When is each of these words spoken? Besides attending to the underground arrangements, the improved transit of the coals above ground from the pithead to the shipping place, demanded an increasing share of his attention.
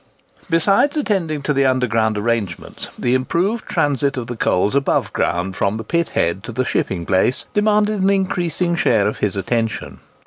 Besides 0.49 0.97
attending 0.97 1.43
to 1.43 1.53
the 1.53 1.67
underground 1.67 2.17
arrangements, 2.17 2.89
the 2.97 3.13
improved 3.13 3.67
transit 3.69 4.17
of 4.17 4.25
the 4.25 4.35
coals 4.35 4.73
above 4.73 5.13
ground 5.13 5.55
from 5.55 5.77
the 5.77 5.83
pithead 5.83 6.41
to 6.45 6.51
the 6.51 6.65
shipping 6.65 7.05
place, 7.05 7.45
demanded 7.53 8.01
an 8.01 8.09
increasing 8.09 8.75
share 8.75 9.05
of 9.07 9.19
his 9.19 9.35
attention. 9.35 9.99